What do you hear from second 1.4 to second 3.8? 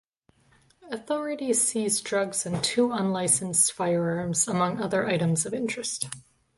seized drugs and two unlicensed